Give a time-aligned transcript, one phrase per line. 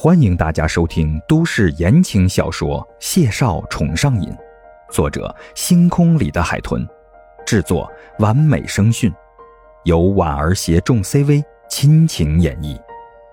[0.00, 4.30] 欢迎大家收听都市言情小说《谢少宠上瘾》，
[4.92, 6.86] 作者：星空里的海豚，
[7.44, 9.12] 制作：完美声讯，
[9.82, 12.80] 由婉儿携众 CV 亲情演绎，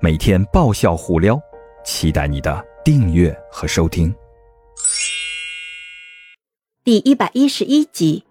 [0.00, 1.36] 每天爆笑互撩，
[1.84, 4.14] 期待你的订阅和收听。
[6.84, 8.24] 第一百一十一集，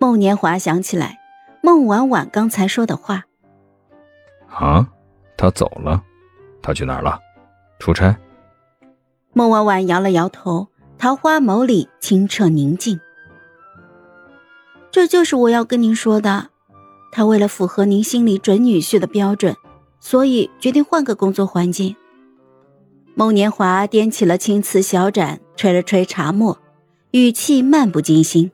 [0.00, 1.20] 孟年华想起来
[1.62, 3.26] 孟婉婉刚才说的话。
[4.48, 4.84] 啊，
[5.36, 6.02] 他走了，
[6.60, 7.16] 他去哪儿了？
[7.78, 8.18] 出差。
[9.32, 10.68] 孟婉婉摇了摇头，
[10.98, 12.98] 桃花眸里清澈宁静。
[14.90, 16.48] 这就是我要跟您说的，
[17.12, 19.54] 他为了符合您心里准女婿的标准，
[20.00, 21.94] 所以决定换个工作环境。
[23.14, 26.58] 孟年华掂起了青瓷小盏，吹了吹茶沫，
[27.10, 28.50] 语气漫不经心：“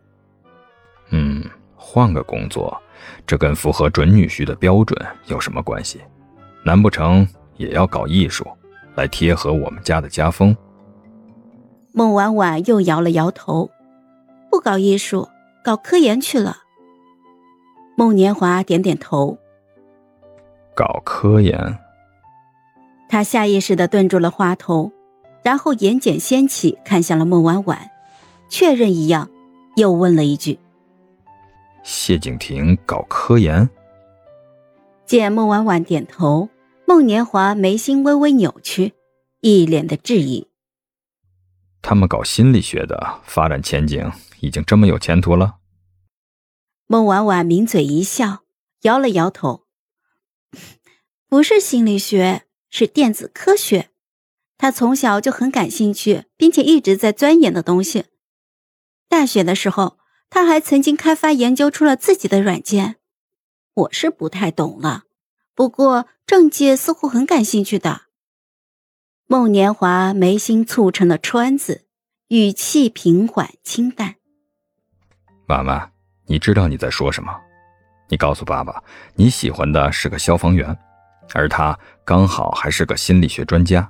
[1.10, 1.44] 嗯，
[1.76, 2.76] 换个工作，
[3.26, 6.00] 这跟符合准女婿的标准有什么关系？
[6.64, 8.46] 难不成也要搞艺术？”
[8.94, 10.56] 来贴合我们家的家风。
[11.92, 13.70] 孟婉婉又摇了摇头，
[14.50, 15.28] 不搞艺术，
[15.62, 16.58] 搞科研去了。
[17.96, 19.38] 孟年华点点头，
[20.74, 21.78] 搞科研。
[23.08, 24.90] 他下意识的顿住了话头，
[25.44, 27.90] 然后眼睑掀起，看向了孟婉婉，
[28.48, 29.30] 确认一样，
[29.76, 30.58] 又问了一句
[31.84, 33.68] ：“谢景亭搞科研？”
[35.06, 36.48] 见孟婉婉点头。
[36.86, 38.92] 孟年华眉心微微扭曲，
[39.40, 40.48] 一脸的质疑。
[41.80, 45.56] 他们搞心理学的，发展前景已经这么有前途了？
[46.86, 48.44] 孟婉婉抿嘴一笑，
[48.82, 49.64] 摇了摇头
[51.28, 53.88] ：“不是心理学，是电子科学。
[54.58, 58.04] 他从小就很感兴趣，并且一直在钻研的东西。
[59.08, 62.96] 大学的时候，他还曾经开发研究出了自己的软件。
[63.72, 65.04] 我是不太懂了。”
[65.54, 68.02] 不过政界似乎很感兴趣的。
[69.26, 71.86] 孟年华眉心蹙成了川字，
[72.28, 74.16] 语气平缓清淡。
[75.46, 75.90] 妈妈，
[76.26, 77.32] 你知道你在说什么？
[78.08, 78.82] 你告诉爸爸，
[79.14, 80.76] 你喜欢的是个消防员，
[81.32, 83.88] 而他刚好还是个心理学专家，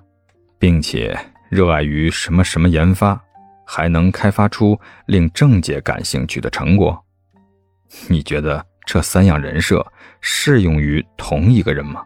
[0.58, 1.18] 并且
[1.48, 3.18] 热爱于什么什么研发，
[3.66, 7.04] 还能开发出令政界感兴趣的成果。
[8.08, 8.66] 你觉得？
[8.86, 9.90] 这三样人设
[10.26, 12.02] 适用于同一个人吗？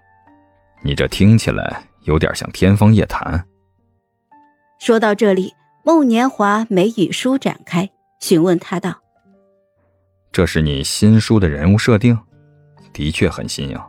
[0.83, 3.47] 你这听起来有点像天方夜谭。
[4.81, 9.01] 说到这里，孟年华眉宇舒展开，询问他道
[10.33, 12.19] ：“这是你新书的人物设定？
[12.93, 13.81] 的确很新颖，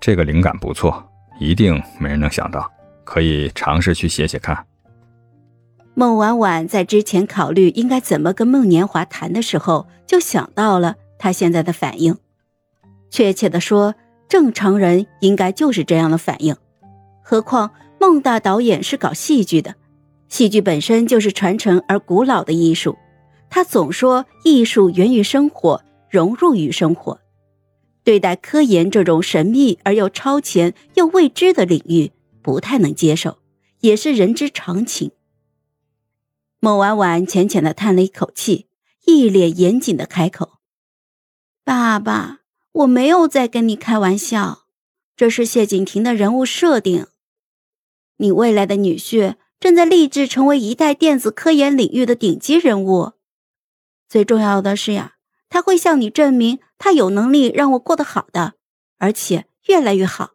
[0.00, 2.68] 这个灵感不错，一定没人能想到，
[3.04, 4.66] 可以尝试去写写看。”
[5.94, 10.96] 孟婉婉在之前考虑应该怎么跟孟年华谈的时候，就想到了。
[11.20, 12.16] 他现在的反应，
[13.10, 13.94] 确切的说，
[14.28, 16.56] 正常人应该就是这样的反应。
[17.22, 19.74] 何况孟大导演是搞戏剧的，
[20.28, 22.96] 戏剧本身就是传承而古老的艺术。
[23.48, 27.20] 他总说艺术源于生活，融入于生活。
[28.02, 33.38] 对待科研这种神秘而又超前又未知的领域，不太能接受，
[33.80, 35.10] 也是人之常情。
[36.60, 38.66] 孟婉婉浅浅的叹了一口气，
[39.04, 40.58] 一脸严谨的开口。
[41.64, 42.39] 爸爸，
[42.72, 44.66] 我没有在跟你开玩笑，
[45.16, 47.08] 这是谢景亭的人物设定。
[48.18, 53.12] 你未来的女婿正在立志成为一代电子科研领域的顶级人物。
[54.08, 55.14] 最重要的是呀，
[55.48, 58.54] 他会向你证明他有能力让我过得好的，
[58.98, 60.30] 而且越来越好。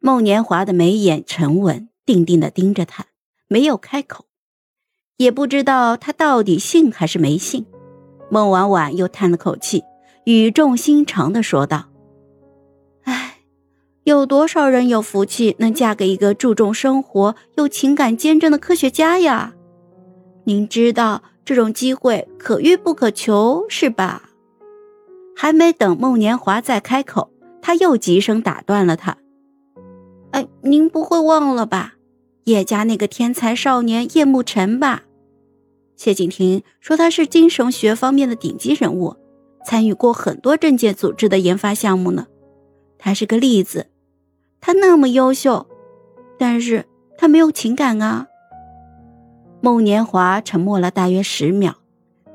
[0.00, 3.06] 孟年华的眉眼沉稳，定定的盯着他，
[3.46, 4.26] 没有开口，
[5.18, 7.64] 也不知道他到底信还是没信。
[8.28, 9.84] 孟婉婉又叹了口气。
[10.24, 11.86] 语重心长的说道
[13.02, 13.38] ：“哎，
[14.04, 19.54] 有多少人有福气能嫁给一个注重生活又情感坚贞的科学家呀？
[20.44, 24.30] 您知道这种机会可遇不可求，是吧？”
[25.34, 29.16] 还没等孟年华再开口，他又急声打断了他
[30.30, 31.94] ：“哎，您不会忘了吧？
[32.44, 35.02] 叶家那个天才少年叶慕辰吧？
[35.96, 39.16] 谢景亭说他是精神学方面的顶级人物。”
[39.64, 42.26] 参与过很多政界组织的研发项目呢，
[42.98, 43.88] 他是个例子。
[44.60, 45.66] 他那么优秀，
[46.38, 46.86] 但是
[47.18, 48.26] 他没有情感啊。
[49.60, 51.74] 孟年华沉默了大约十秒，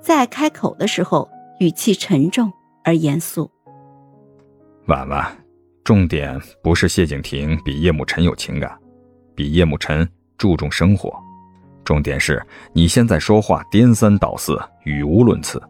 [0.01, 1.29] 在开口的时候，
[1.59, 2.51] 语气沉重
[2.83, 3.49] 而严肃
[4.87, 5.25] ：“婉婉，
[5.83, 8.77] 重点不是谢景亭比叶慕辰有情感，
[9.35, 10.07] 比叶慕辰
[10.37, 11.13] 注重生活，
[11.83, 15.61] 重点是你现在说话颠三倒四，语无伦次。”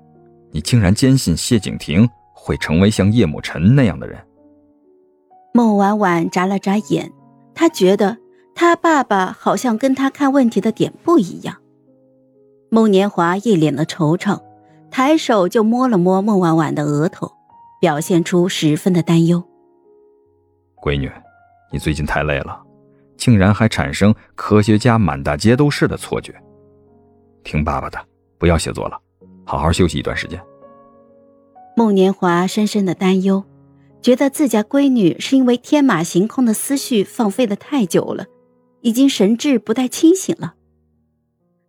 [0.58, 4.18] 你竟然坚信谢景亭会成为像叶慕辰那样的人？
[5.54, 7.14] 孟婉婉眨了眨眼，
[7.54, 8.18] 她觉得
[8.56, 11.58] 她爸爸好像跟她看问题的点不一样。
[12.72, 14.42] 孟年华一脸的惆怅，
[14.90, 17.32] 抬手就摸了摸孟婉婉的额头，
[17.80, 19.44] 表现出十分的担忧。
[20.82, 21.08] 闺女，
[21.72, 22.60] 你最近太累了，
[23.16, 26.34] 竟然还产生科学家满大街都是的错觉。
[27.44, 28.00] 听爸爸的，
[28.40, 29.00] 不要写作了，
[29.48, 30.40] 好好休息一段时间。
[31.76, 33.46] 孟年华深深的担忧，
[34.02, 38.26] 觉得自家闺女是因为天马行空的思绪放飞的太久了，
[38.82, 40.56] 已经神志不太清醒了。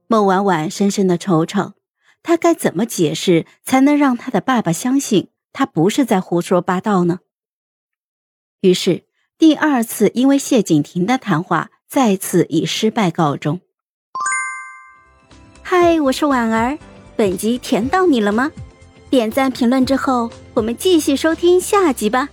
[0.08, 1.74] 孟婉婉深深的惆怅，
[2.22, 7.20] 她该怎么解释才能让她的爸爸相信她不是在胡说八道呢？
[8.62, 9.04] 于是，
[9.36, 13.60] 第二次因为谢景亭的谈话再次以失败告终。
[15.62, 16.78] 嗨，我是婉儿，
[17.18, 18.52] 本集甜到你了吗？
[19.10, 22.28] 点赞评论之后，我们继续收听下集吧。